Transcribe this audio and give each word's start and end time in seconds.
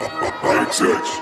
XX. 0.00 1.20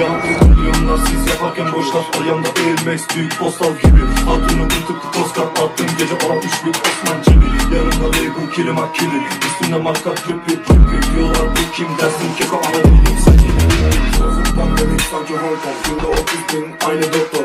Yankı 0.00 0.46
milyonlar 0.46 1.06
siz 1.06 1.26
yaparken 1.26 1.72
boş 1.72 1.94
laf 1.94 2.20
ayağımda 2.20 2.48
eğilmez. 2.56 3.06
Büyük 3.16 3.38
postal 3.38 3.66
gibi 3.66 4.00
Hatunu 4.26 4.64
bir 4.64 4.86
tıklı 4.86 5.22
Oscar 5.24 5.44
attım 5.44 5.86
gece 5.98 6.14
ona 6.14 6.36
üçlük 6.38 6.76
Osman 6.76 7.22
Cemil. 7.22 7.76
Yanımda 7.76 8.08
label 8.08 8.52
kilim 8.54 8.78
akili 8.78 9.22
Üstünde 9.46 9.78
marka 9.78 10.14
trip 10.14 10.48
trip 10.48 10.66
Diyorlar 11.16 11.50
bu 11.50 11.72
kim 11.76 11.88
dersin? 11.98 12.34
Keko 12.38 12.60
Sözlükten 12.62 13.11
Kong 15.32 15.76
Yılda 15.88 16.08
30 16.08 16.24
bin 16.52 16.88
aynı 16.88 17.02
doktor. 17.02 17.44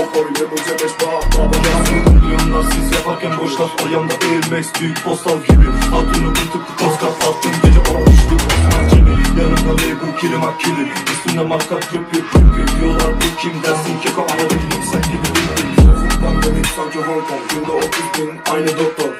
Okor 0.00 0.30
ile 0.30 0.50
bu 0.50 0.56
cebeş 0.56 0.92
bağ 1.00 1.38
Baba 1.38 1.56
yansın 1.68 2.14
milyonlar 2.14 2.72
siz 2.72 2.92
yaparken 2.92 3.32
boş 3.38 3.52
ayağımda 3.86 4.12
eğilmez 4.24 4.72
büyük 4.80 5.04
postal 5.04 5.38
gibi. 5.42 5.66
Hatunu 5.90 6.32
tıklı 6.32 6.86
Oscar 6.86 7.08
attım 7.08 7.52
gece 7.62 7.80
üçlük 7.80 8.40
Osman 8.46 8.88
Cemil 8.88 9.38
Yanımda 9.40 9.72
label 9.72 10.18
kilim 10.20 10.42
akili. 10.42 10.88
Üstünde 11.12 11.44
marka 11.44 11.80
trip 11.80 12.12
trip 12.12 12.32
trip 12.32 12.80
Diyorlar 12.80 13.14
bu 13.16 13.40
kim? 13.40 13.62
dersin 13.62 14.00
keko 14.02 14.20
ama 14.22 14.50
değilim 14.50 14.82
sen 14.92 15.02
gibi 15.02 15.28
değilim 15.34 15.74
Sözlükten 15.76 16.42
demek 16.42 16.66
sanki 16.66 16.98
Hong 16.98 17.28
Kong 17.28 17.42
Yılda 17.54 17.72
30 17.72 17.88
bin 18.18 18.52
aynı 18.52 18.68
doktor. 18.78 19.10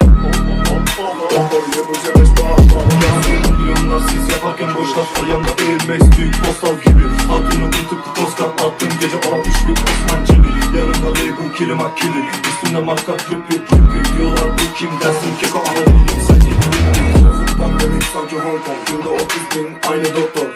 Okor 1.33 1.63
ile 1.69 1.89
bu 1.89 1.95
cebeş 1.95 2.29
bağ 2.31 2.57
Baba 2.75 2.93
yansın 3.07 3.50
milyonlar 3.91 4.09
siz 4.09 4.29
yaparken 4.29 4.75
boş 4.75 4.91
laf 4.99 5.25
ayağımda 5.25 5.49
eğilmez 5.59 6.19
büyük 6.19 6.45
postal 6.45 6.77
gibi. 6.81 7.05
Hatunu 7.29 7.71
tıklı 7.71 8.25
Oscar 8.27 8.47
attım 8.47 8.89
gece 9.01 9.17
ona 9.17 9.41
üçlük 9.41 9.79
Osman 9.79 10.25
Cemil. 10.25 10.79
Yanımda 10.79 11.11
label 11.11 11.57
kilim 11.57 11.81
akili 11.81 12.25
Üstünde 12.49 12.81
marka 12.81 13.17
trip 13.17 13.51
trip 13.51 13.69
trip 13.69 14.19
Diyorlar 14.19 14.53
bu 14.53 14.75
kim? 14.79 14.91
dersin 15.01 15.35
keko 15.41 15.65
değilim 15.77 16.23
sen 16.27 16.41
değilim 16.41 17.15
Sözlükten 17.23 17.81
demek 17.81 18.03
sanki 18.03 18.37
Hong 18.37 18.65
Kong 18.65 18.91
Yılda 18.91 19.09
30 19.09 19.27
bin 19.55 19.91
aynı 19.91 20.05
doktor 20.05 20.47